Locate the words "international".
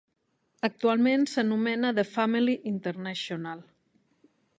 2.71-3.61